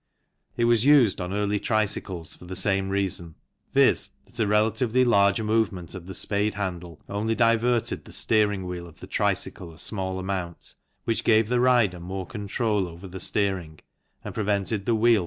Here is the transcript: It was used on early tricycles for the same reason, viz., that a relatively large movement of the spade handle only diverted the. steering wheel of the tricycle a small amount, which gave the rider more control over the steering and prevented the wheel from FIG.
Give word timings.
It 0.57 0.65
was 0.65 0.83
used 0.83 1.21
on 1.21 1.31
early 1.31 1.59
tricycles 1.59 2.33
for 2.33 2.45
the 2.45 2.55
same 2.55 2.89
reason, 2.89 3.35
viz., 3.71 4.09
that 4.25 4.39
a 4.39 4.47
relatively 4.47 5.05
large 5.05 5.39
movement 5.39 5.93
of 5.93 6.07
the 6.07 6.15
spade 6.15 6.55
handle 6.55 6.99
only 7.07 7.35
diverted 7.35 8.05
the. 8.05 8.11
steering 8.11 8.65
wheel 8.65 8.87
of 8.87 8.99
the 8.99 9.05
tricycle 9.05 9.71
a 9.71 9.77
small 9.77 10.17
amount, 10.17 10.73
which 11.03 11.23
gave 11.23 11.49
the 11.49 11.59
rider 11.59 11.99
more 11.99 12.25
control 12.25 12.87
over 12.87 13.07
the 13.07 13.19
steering 13.19 13.79
and 14.23 14.33
prevented 14.33 14.87
the 14.87 14.95
wheel 14.95 15.13
from 15.13 15.19
FIG. 15.19 15.19